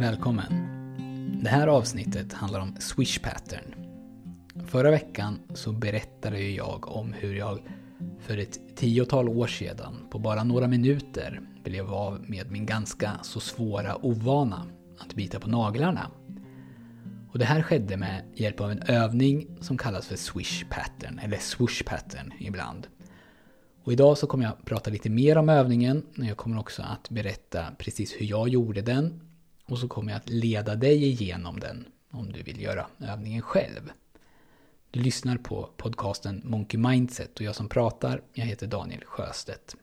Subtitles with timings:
[0.00, 0.52] Välkommen!
[1.42, 3.74] Det här avsnittet handlar om swish pattern.
[4.66, 7.58] Förra veckan så berättade jag om hur jag
[8.20, 13.40] för ett tiotal år sedan på bara några minuter blev av med min ganska så
[13.40, 14.66] svåra ovana
[14.98, 16.10] att bita på naglarna.
[17.32, 21.36] Och det här skedde med hjälp av en övning som kallas för swish pattern, eller
[21.36, 22.86] swoosh pattern ibland.
[23.84, 27.10] Och idag så kommer jag prata lite mer om övningen, men jag kommer också att
[27.10, 29.20] berätta precis hur jag gjorde den
[29.68, 33.90] och så kommer jag att leda dig igenom den om du vill göra övningen själv.
[34.90, 39.76] Du lyssnar på podcasten Monkey Mindset och jag som pratar, jag heter Daniel Sjöstedt.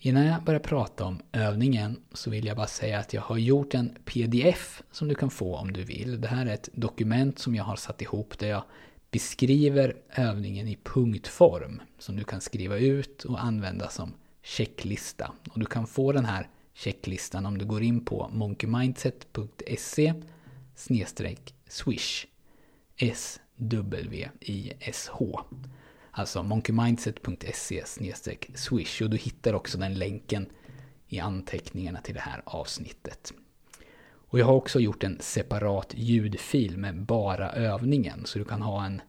[0.00, 3.74] Innan jag börjar prata om övningen så vill jag bara säga att jag har gjort
[3.74, 6.20] en pdf som du kan få om du vill.
[6.20, 8.62] Det här är ett dokument som jag har satt ihop där jag
[9.10, 15.32] beskriver övningen i punktform som du kan skriva ut och använda som checklista.
[15.50, 20.14] Och du kan få den här checklistan om du går in på monkeymindset.se
[21.68, 22.26] swish
[22.96, 24.20] S-W-I-S-H
[26.10, 27.84] Alltså monkeymindset.se
[28.54, 30.46] swish och du hittar också den länken
[31.08, 33.32] i anteckningarna till det här avsnittet.
[34.10, 38.84] Och jag har också gjort en separat ljudfil med bara övningen så du kan ha
[38.86, 39.02] en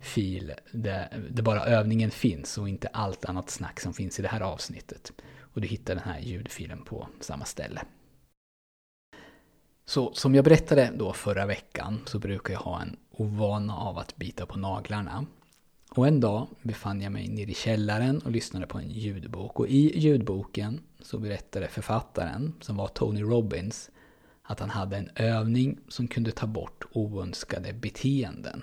[0.00, 4.28] fil där, där bara övningen finns och inte allt annat snack som finns i det
[4.28, 5.12] här avsnittet.
[5.54, 7.82] Och du hittar den här ljudfilen på samma ställe.
[9.84, 14.16] Så som jag berättade då förra veckan så brukar jag ha en ovana av att
[14.16, 15.26] bita på naglarna.
[15.90, 19.60] Och en dag befann jag mig nere i källaren och lyssnade på en ljudbok.
[19.60, 23.90] Och i ljudboken så berättade författaren, som var Tony Robbins,
[24.42, 28.62] att han hade en övning som kunde ta bort oönskade beteenden.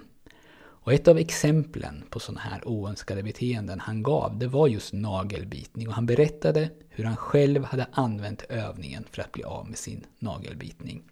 [0.84, 5.88] Och ett av exemplen på sådana här oönskade beteenden han gav, det var just nagelbitning.
[5.88, 10.06] Och han berättade hur han själv hade använt övningen för att bli av med sin
[10.20, 11.04] nagelbitning.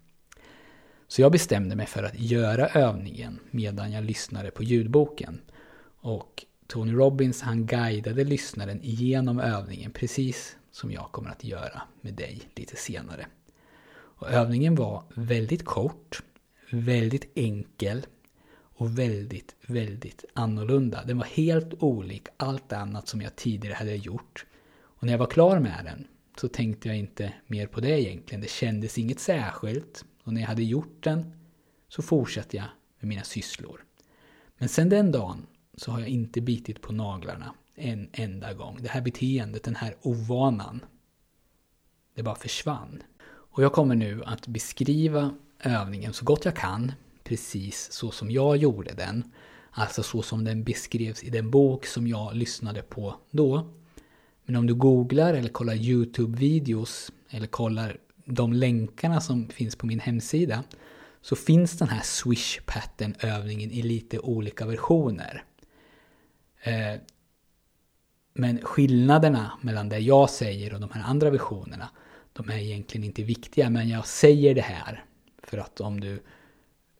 [1.08, 5.40] Så jag bestämde mig för att göra övningen medan jag lyssnade på ljudboken.
[6.00, 12.14] Och Tony Robbins han guidade lyssnaren igenom övningen precis som jag kommer att göra med
[12.14, 13.26] dig lite senare.
[13.92, 16.22] Och övningen var väldigt kort,
[16.70, 18.06] väldigt enkel
[18.80, 21.04] och väldigt, väldigt annorlunda.
[21.04, 24.46] Den var helt olik allt annat som jag tidigare hade gjort.
[24.80, 28.40] Och när jag var klar med den så tänkte jag inte mer på det egentligen.
[28.40, 30.04] Det kändes inget särskilt.
[30.24, 31.32] Och när jag hade gjort den
[31.88, 32.66] så fortsatte jag
[32.98, 33.84] med mina sysslor.
[34.58, 35.46] Men sen den dagen
[35.76, 38.78] så har jag inte bitit på naglarna en enda gång.
[38.80, 40.84] Det här beteendet, den här ovanan,
[42.14, 43.02] det bara försvann.
[43.24, 46.92] Och jag kommer nu att beskriva övningen så gott jag kan,
[47.30, 49.24] precis så som jag gjorde den.
[49.70, 53.70] Alltså så som den beskrevs i den bok som jag lyssnade på då.
[54.44, 60.00] Men om du googlar eller kollar YouTube-videos eller kollar de länkarna som finns på min
[60.00, 60.64] hemsida
[61.20, 65.44] så finns den här swish pattern övningen i lite olika versioner.
[66.62, 67.00] Eh,
[68.34, 71.88] men skillnaderna mellan det jag säger och de här andra versionerna
[72.32, 75.04] de är egentligen inte viktiga men jag säger det här
[75.42, 76.22] för att om du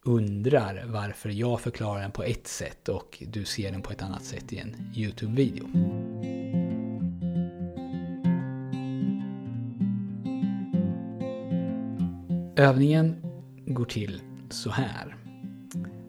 [0.04, 4.24] undrar varför jag förklarar den på ett sätt och du ser den på ett annat
[4.24, 5.66] sätt i en Youtube-video.
[12.56, 13.16] Övningen
[13.66, 15.16] går till så här.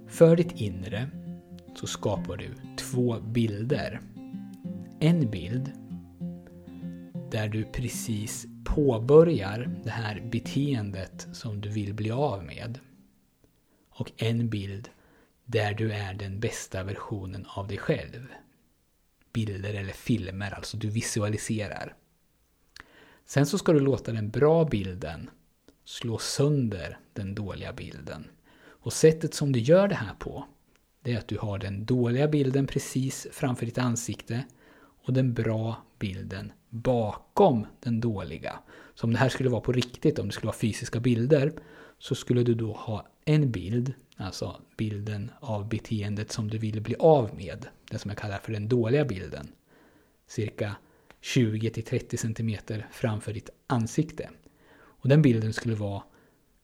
[0.07, 1.09] För ditt inre
[1.75, 4.01] så skapar du två bilder.
[4.99, 5.71] En bild
[7.31, 12.79] där du precis påbörjar det här beteendet som du vill bli av med.
[14.01, 14.89] Och en bild
[15.45, 18.27] där du är den bästa versionen av dig själv.
[19.33, 21.95] Bilder eller filmer, alltså du visualiserar.
[23.25, 25.29] Sen så ska du låta den bra bilden
[25.85, 28.27] slå sönder den dåliga bilden.
[28.63, 30.45] Och sättet som du gör det här på,
[31.01, 34.45] det är att du har den dåliga bilden precis framför ditt ansikte
[35.03, 38.59] och den bra bilden bakom den dåliga.
[38.93, 41.53] Så om det här skulle vara på riktigt, om det skulle vara fysiska bilder,
[41.97, 46.95] så skulle du då ha en bild, alltså bilden av beteendet som du vill bli
[46.99, 49.51] av med, det som jag kallar för den dåliga bilden,
[50.27, 50.75] cirka
[51.21, 54.29] 20-30 cm framför ditt ansikte.
[54.73, 56.03] Och den bilden skulle vara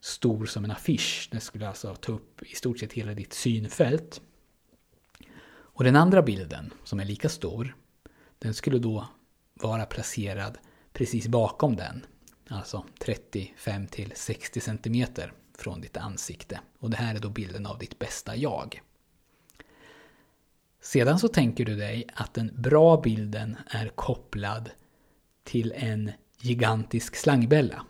[0.02, 1.30] stor som en affisch.
[1.32, 4.22] Den skulle alltså ta upp i stort sett hela ditt synfält.
[5.50, 7.76] Och den andra bilden, som är lika stor,
[8.40, 9.08] den skulle då
[9.62, 10.58] vara placerad
[10.94, 12.06] precis bakom den.
[12.50, 15.06] Alltså 35 till 60 cm
[15.58, 16.60] från ditt ansikte.
[16.80, 18.82] Och det här är då bilden av ditt bästa jag.
[20.82, 24.70] Sedan så tänker du dig att den bra bilden är kopplad
[25.44, 27.86] till en gigantisk slangbella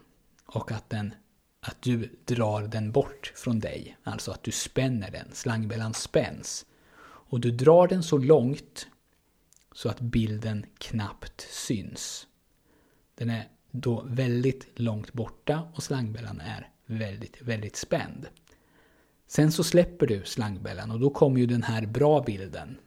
[0.46, 1.14] och att den
[1.60, 3.98] att du drar den bort från dig.
[4.04, 6.66] Alltså att du spänner den, slangbällan spänns.
[7.00, 8.88] Och du drar den så långt
[9.78, 12.28] så att bilden knappt syns.
[13.16, 18.28] Den är då väldigt långt borta och slangbällan är väldigt, väldigt spänd.
[19.28, 22.78] Sen så släpper du slangbällan och då kommer ju den här bra bilden.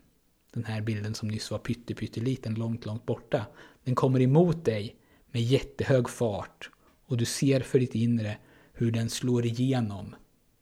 [0.52, 3.46] Den här bilden som nyss var pytteliten, långt, långt borta.
[3.84, 4.96] Den kommer emot dig
[5.31, 6.70] med jättehög fart
[7.06, 8.38] och du ser för ditt inre
[8.72, 10.14] hur den slår igenom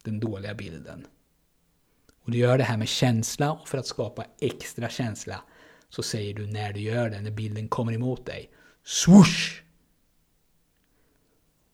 [0.02, 1.06] den dåliga bilden.
[2.24, 5.42] Och du gör det här med känsla och för att skapa extra känsla
[5.88, 8.50] så säger du när du gör det, när bilden kommer emot dig.
[8.84, 9.62] Swoosh!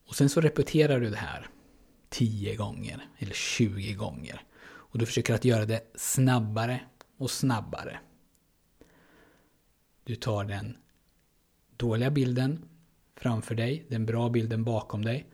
[0.07, 1.49] Och sen så repeterar du det här
[2.09, 4.43] 10 gånger eller 20 gånger.
[4.65, 6.81] Och du försöker att göra det snabbare
[7.19, 7.99] och snabbare.
[10.05, 10.77] Du tar den
[11.77, 12.65] dåliga bilden
[13.17, 15.27] framför dig, den bra bilden bakom dig.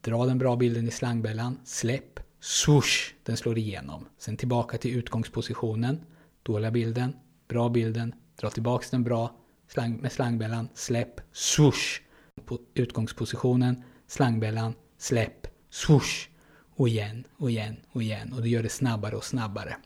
[0.00, 4.08] Dra den bra bilden i slangbällan, släpp, swoosh, den slår igenom.
[4.18, 6.04] Sen tillbaka till utgångspositionen,
[6.42, 7.16] dåliga bilden,
[7.48, 9.36] bra bilden, dra tillbaks den bra
[9.68, 12.00] slang, med slangbällan, släpp, swoosh.
[12.44, 16.28] På utgångspositionen, slangbällan, släpp, swoosh.
[16.76, 18.32] Och igen och igen och igen.
[18.32, 19.76] Och du gör det snabbare och snabbare.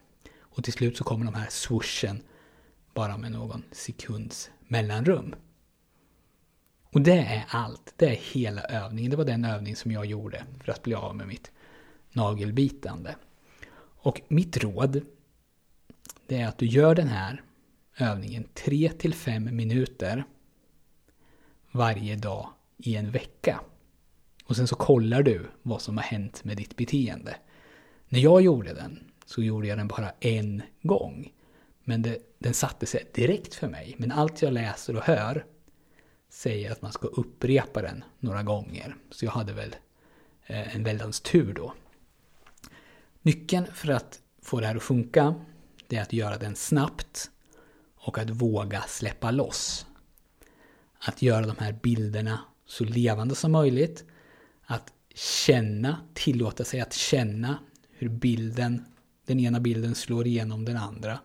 [0.41, 2.23] Och till slut så kommer de här swooshen
[2.95, 5.35] bara med någon sekunds mellanrum.
[6.93, 7.95] Och det är allt.
[7.97, 9.11] Det är hela övningen.
[9.11, 11.53] Det var den övning som jag gjorde för att bli av med mitt
[12.13, 13.15] nagelbitande.
[14.03, 15.01] Och mitt råd
[16.27, 17.43] det är att du gör den här
[18.01, 20.25] övningen 3 till 5 minuter
[21.71, 23.61] varje dag i en vecka.
[24.45, 27.37] Och sen så kollar du vad som har hänt med ditt beteende.
[28.09, 31.33] När jag gjorde den så gjorde jag den bara en gång.
[31.85, 33.95] Men det, den satte sig direkt för mig.
[33.99, 35.47] Men allt jag läser och hör
[36.29, 38.97] säger att man ska upprepa den några gånger.
[39.11, 39.77] Så jag hade väl
[40.47, 41.75] eh, en väldans tur då.
[43.23, 45.35] Nyckeln för att få det här att funka
[45.87, 47.31] det är att göra den snabbt
[48.01, 49.87] och att våga släppa loss.
[50.99, 54.05] Att göra de här bilderna så levande som möjligt.
[54.63, 57.59] Att känna, tillåta sig att känna
[57.91, 58.85] hur bilden,
[59.27, 61.19] den ena bilden slår igenom den andra.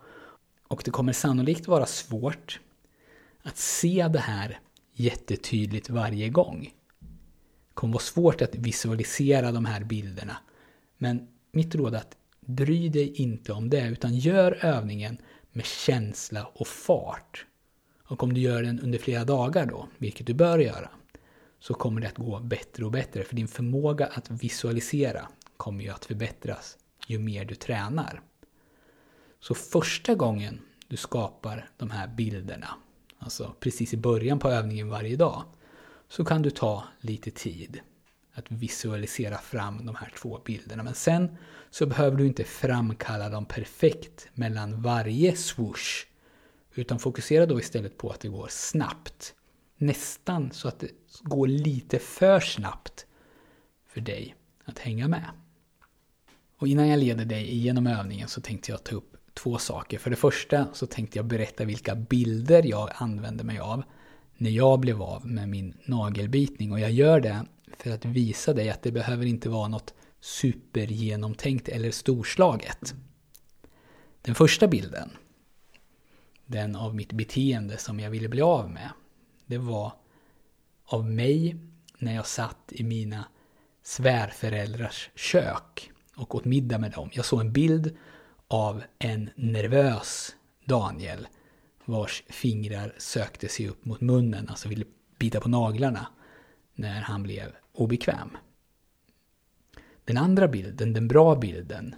[0.67, 2.59] Och det kommer sannolikt vara svårt
[3.43, 4.59] att se det här
[4.93, 6.73] jättetydligt varje gång.
[7.67, 10.37] Det kommer vara svårt att visualisera de här bilderna.
[10.97, 15.17] Men mitt råd är att bry dig inte om det, utan gör övningen
[15.55, 17.45] med känsla och fart.
[18.03, 20.89] Och om du gör den under flera dagar då, vilket du bör göra,
[21.59, 23.23] så kommer det att gå bättre och bättre.
[23.23, 28.21] För din förmåga att visualisera kommer ju att förbättras ju mer du tränar.
[29.39, 32.67] Så första gången du skapar de här bilderna,
[33.19, 35.43] alltså precis i början på övningen varje dag,
[36.07, 37.79] så kan du ta lite tid
[38.35, 40.83] att visualisera fram de här två bilderna.
[40.83, 41.37] Men sen
[41.69, 46.05] så behöver du inte framkalla dem perfekt mellan varje swoosh.
[46.75, 49.33] Utan fokusera då istället på att det går snabbt.
[49.77, 50.91] Nästan så att det
[51.21, 53.05] går lite för snabbt
[53.87, 54.35] för dig
[54.65, 55.29] att hänga med.
[56.57, 59.97] Och innan jag leder dig igenom övningen så tänkte jag ta upp två saker.
[59.97, 63.83] För det första så tänkte jag berätta vilka bilder jag använde mig av
[64.37, 66.71] när jag blev av med min nagelbitning.
[66.71, 67.45] Och jag gör det
[67.77, 72.95] för att visa dig att det behöver inte vara något supergenomtänkt eller storslaget.
[74.21, 75.09] Den första bilden,
[76.45, 78.89] den av mitt beteende som jag ville bli av med,
[79.45, 79.93] det var
[80.85, 81.55] av mig
[81.97, 83.25] när jag satt i mina
[83.83, 87.09] svärföräldrars kök och åt middag med dem.
[87.13, 87.97] Jag såg en bild
[88.47, 91.27] av en nervös Daniel
[91.85, 94.85] vars fingrar sökte sig upp mot munnen, alltså ville
[95.19, 96.07] bita på naglarna
[96.75, 98.37] när han blev obekväm.
[100.05, 101.95] Den andra bilden, den bra bilden,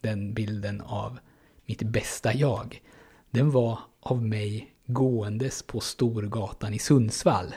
[0.00, 1.18] den bilden av
[1.66, 2.82] mitt bästa jag,
[3.30, 7.54] den var av mig gåendes på Storgatan i Sundsvall.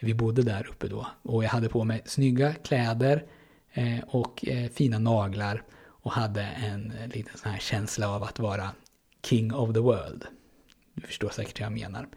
[0.00, 3.26] Vi bodde där uppe då och jag hade på mig snygga kläder
[3.72, 8.38] eh, och eh, fina naglar och hade en eh, liten sån här känsla av att
[8.38, 8.70] vara
[9.22, 10.24] King of the World.
[10.94, 12.08] Du förstår säkert vad jag menar.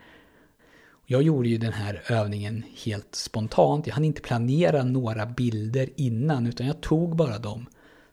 [1.08, 3.88] Jag gjorde ju den här övningen helt spontant.
[3.88, 7.66] Jag hann inte planera några bilder innan utan jag tog bara dem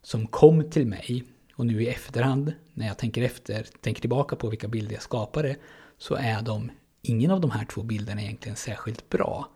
[0.02, 1.24] som kom till mig.
[1.54, 5.56] Och nu i efterhand, när jag tänker efter, tänker tillbaka på vilka bilder jag skapade,
[5.98, 6.70] så är de,
[7.02, 9.48] ingen av de här två bilderna egentligen särskilt bra.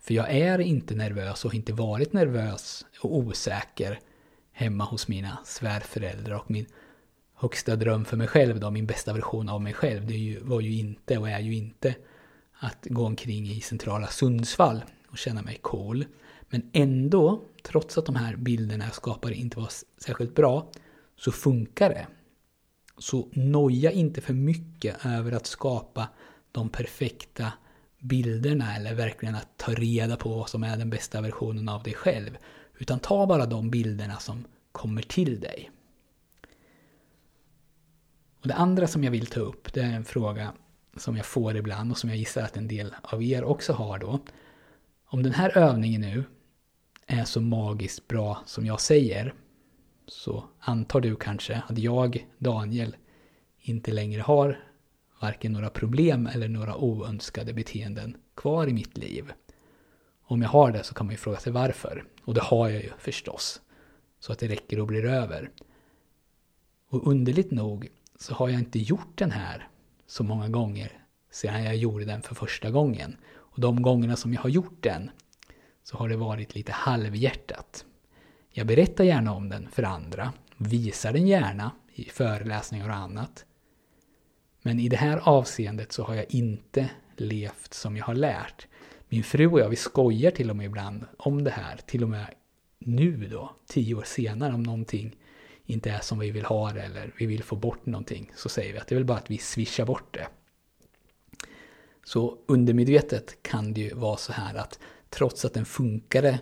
[0.00, 4.00] För jag är inte nervös och har inte varit nervös och osäker
[4.52, 6.66] hemma hos mina svärföräldrar och min
[7.34, 10.78] högsta dröm för mig själv då, min bästa version av mig själv, det var ju
[10.78, 11.94] inte och är ju inte
[12.62, 16.04] att gå omkring i centrala Sundsvall och känna mig cool.
[16.50, 20.70] Men ändå, trots att de här bilderna jag skapade inte var särskilt bra,
[21.16, 22.06] så funkar det.
[22.98, 26.08] Så noja inte för mycket över att skapa
[26.52, 27.52] de perfekta
[27.98, 31.94] bilderna eller verkligen att ta reda på vad som är den bästa versionen av dig
[31.94, 32.38] själv.
[32.78, 35.70] Utan ta bara de bilderna som kommer till dig.
[38.40, 40.52] Och det andra som jag vill ta upp, det är en fråga
[40.96, 43.98] som jag får ibland och som jag gissar att en del av er också har
[43.98, 44.20] då.
[45.06, 46.24] Om den här övningen nu
[47.06, 49.34] är så magiskt bra som jag säger
[50.06, 52.96] så antar du kanske att jag, Daniel,
[53.60, 54.64] inte längre har
[55.20, 59.32] varken några problem eller några oönskade beteenden kvar i mitt liv.
[60.22, 62.04] Om jag har det så kan man ju fråga sig varför.
[62.24, 63.60] Och det har jag ju förstås.
[64.20, 65.50] Så att det räcker och blir över.
[66.88, 69.68] Och underligt nog så har jag inte gjort den här
[70.12, 70.92] så många gånger
[71.30, 73.16] sedan jag gjorde den för första gången.
[73.34, 75.10] Och de gångerna som jag har gjort den
[75.82, 77.84] så har det varit lite halvhjärtat.
[78.50, 83.44] Jag berättar gärna om den för andra, visar den gärna i föreläsningar och annat.
[84.62, 88.66] Men i det här avseendet så har jag inte levt som jag har lärt.
[89.08, 92.10] Min fru och jag, vi skojar till och med ibland om det här, till och
[92.10, 92.26] med
[92.78, 95.16] nu då, tio år senare, om någonting
[95.66, 98.72] inte är som vi vill ha det eller vi vill få bort någonting, så säger
[98.72, 100.28] vi att det är väl bara att vi swishar bort det.
[102.04, 104.78] Så undermedvetet kan det ju vara så här att
[105.10, 106.38] trots att den funkade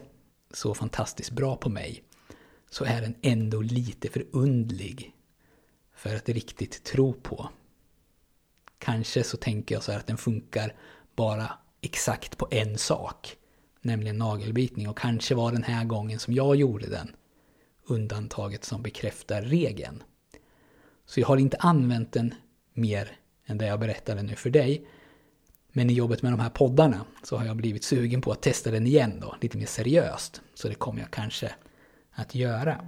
[0.50, 2.02] så fantastiskt bra på mig
[2.70, 5.14] så är den ändå lite för undlig
[5.94, 7.48] för att riktigt tro på.
[8.78, 10.74] Kanske så tänker jag så här att den funkar
[11.16, 13.36] bara exakt på en sak,
[13.82, 14.88] nämligen nagelbitning.
[14.88, 17.16] Och kanske var den här gången som jag gjorde den
[17.90, 20.02] undantaget som bekräftar regeln.
[21.06, 22.34] Så jag har inte använt den
[22.74, 23.10] mer
[23.46, 24.86] än det jag berättade nu för dig.
[25.72, 28.70] Men i jobbet med de här poddarna så har jag blivit sugen på att testa
[28.70, 30.40] den igen då, lite mer seriöst.
[30.54, 31.54] Så det kommer jag kanske
[32.10, 32.84] att göra.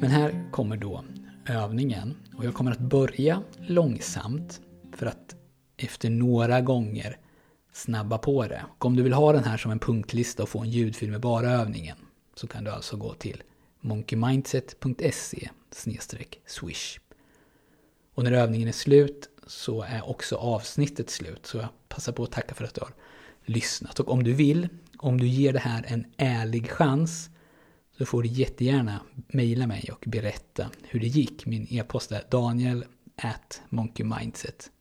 [0.00, 1.04] Men här kommer då
[1.46, 4.60] övningen och jag kommer att börja långsamt
[4.96, 5.34] för att
[5.76, 7.18] efter några gånger
[7.72, 8.64] snabba på det.
[8.70, 11.20] Och om du vill ha den här som en punktlista och få en ljudfil med
[11.20, 11.96] bara övningen
[12.34, 13.42] så kan du alltså gå till
[13.80, 15.50] monkeymindset.se
[16.46, 16.98] swish.
[18.14, 21.46] Och när övningen är slut så är också avsnittet slut.
[21.46, 22.94] Så jag passar på att tacka för att du har
[23.44, 24.00] lyssnat.
[24.00, 27.30] Och om du vill, om du ger det här en ärlig chans
[27.98, 31.46] så får du jättegärna mejla mig och berätta hur det gick.
[31.46, 32.84] Min e-post är daniel
[33.16, 34.73] at monkeymindset.se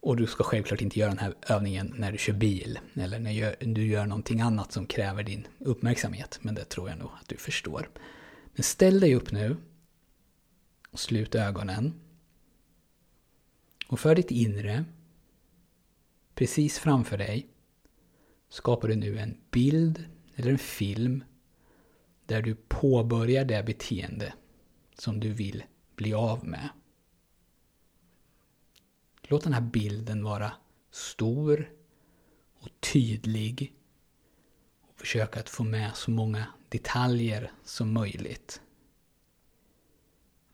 [0.00, 3.74] och du ska självklart inte göra den här övningen när du kör bil eller när
[3.74, 6.38] du gör någonting annat som kräver din uppmärksamhet.
[6.42, 7.90] Men det tror jag nog att du förstår.
[8.54, 9.56] Men ställ dig upp nu
[10.90, 12.00] och slut ögonen.
[13.88, 14.84] Och för ditt inre,
[16.34, 17.46] precis framför dig,
[18.48, 21.24] skapar du nu en bild eller en film
[22.26, 24.32] där du påbörjar det beteende
[24.98, 25.64] som du vill
[26.00, 26.68] bli av med.
[29.22, 30.52] Låt den här bilden vara
[30.90, 31.70] stor
[32.58, 33.74] och tydlig.
[34.80, 38.62] Och försök att få med så många detaljer som möjligt.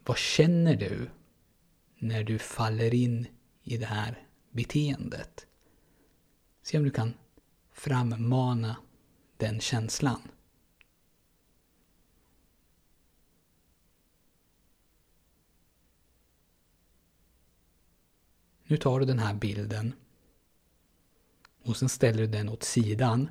[0.04, 1.10] Vad känner du
[1.98, 3.26] när du faller in
[3.62, 5.46] i det här beteendet?
[6.62, 7.14] Se om du kan
[7.72, 8.76] frammana
[9.36, 10.22] den känslan.
[18.66, 19.94] Nu tar du den här bilden
[21.62, 23.28] och sen ställer du den åt sidan.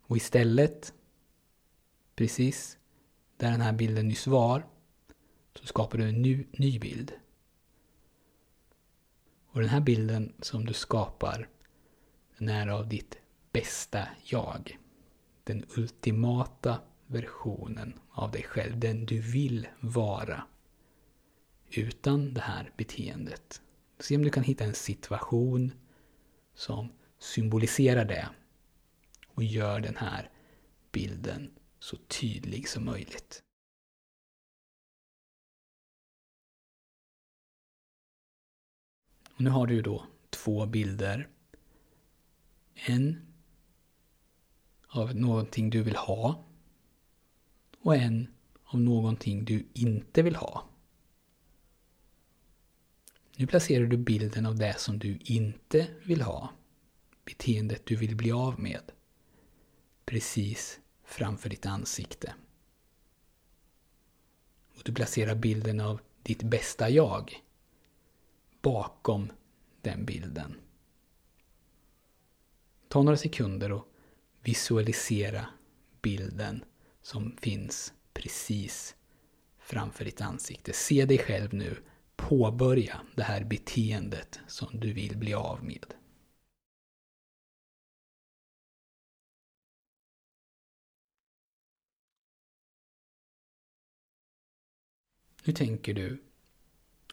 [0.00, 0.92] Och istället,
[2.16, 2.78] precis
[3.36, 4.66] där den här bilden nyss var,
[5.54, 7.12] så skapar du en ny, ny bild.
[9.46, 11.48] Och den här bilden som du skapar,
[12.38, 13.18] den är av ditt
[13.52, 14.78] bästa jag.
[15.44, 20.44] Den ultimata versionen av dig själv, den du vill vara
[21.78, 23.62] utan det här beteendet.
[23.98, 25.72] Se om du kan hitta en situation
[26.54, 28.28] som symboliserar det
[29.28, 30.30] och gör den här
[30.92, 33.42] bilden så tydlig som möjligt.
[39.34, 41.28] Och nu har du då två bilder.
[42.74, 43.34] En
[44.86, 46.44] av någonting du vill ha
[47.78, 50.73] och en av någonting du inte vill ha.
[53.36, 56.52] Nu placerar du bilden av det som du inte vill ha.
[57.24, 58.92] Beteendet du vill bli av med.
[60.04, 62.34] Precis framför ditt ansikte.
[64.76, 67.42] Och du placerar bilden av ditt bästa jag
[68.62, 69.32] bakom
[69.82, 70.54] den bilden.
[72.88, 73.88] Ta några sekunder och
[74.42, 75.46] visualisera
[76.02, 76.64] bilden
[77.02, 78.96] som finns precis
[79.58, 80.72] framför ditt ansikte.
[80.72, 81.76] Se dig själv nu
[82.16, 85.94] påbörja det här beteendet som du vill bli av med.
[95.46, 96.22] Nu tänker du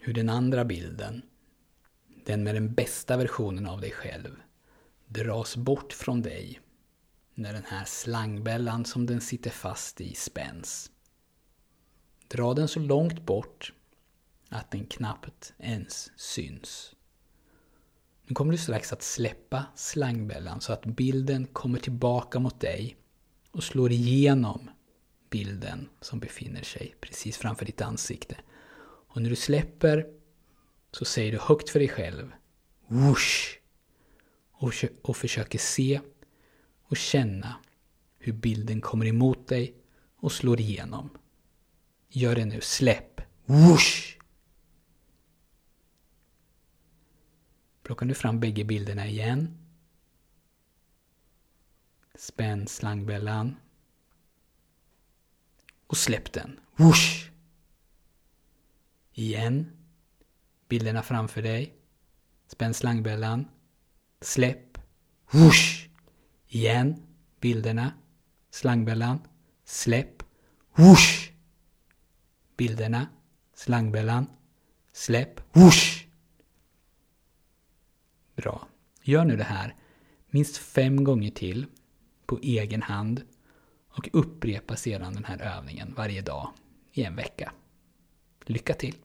[0.02, 1.22] hur den andra bilden,
[2.26, 4.42] den med den bästa versionen av dig själv,
[5.06, 6.60] dras bort från dig
[7.34, 10.92] när den här slangbällan som den sitter fast i spänns.
[12.28, 13.74] Dra den så långt bort
[14.52, 16.96] att den knappt ens syns.
[18.26, 22.98] Nu kommer du strax att släppa slangbällan så att bilden kommer tillbaka mot dig
[23.52, 24.70] och slår igenom
[25.30, 28.38] bilden som befinner sig precis framför ditt ansikte.
[29.08, 30.08] Och när du släpper
[30.92, 32.32] så säger du högt för dig själv
[32.88, 33.58] Whoosh!
[34.52, 36.02] Och, och försöker se
[36.84, 37.56] och känna
[38.20, 39.76] hur bilden kommer emot dig
[40.16, 41.10] och slår igenom.
[42.10, 43.22] Gör det nu, släpp!
[43.46, 44.21] Whoosh!
[47.92, 49.58] Plockar nu fram bägge bilderna igen.
[52.16, 53.56] Spänn slangbällan.
[55.88, 56.60] Och släpp den.
[56.76, 57.32] Whoosh!
[59.14, 59.72] Igen.
[60.68, 61.76] Bilderna framför dig.
[62.48, 63.48] Spänn slangbällan.
[64.22, 64.78] Släpp.
[65.32, 65.90] Whoosh!
[66.48, 67.04] Igen.
[67.40, 67.94] Bilderna.
[68.52, 69.20] Slangbällan.
[69.66, 70.24] Släpp.
[70.76, 71.32] Whoosh!
[72.58, 73.08] Bilderna.
[73.54, 74.28] Slangbällan.
[74.94, 75.56] Släpp.
[75.56, 76.01] Whoosh!
[78.42, 78.68] Bra.
[79.04, 79.76] Gör nu det här
[80.30, 81.66] minst fem gånger till
[82.26, 83.22] på egen hand
[83.90, 86.50] och upprepa sedan den här övningen varje dag
[86.92, 87.54] i en vecka.
[88.46, 88.96] Lycka till!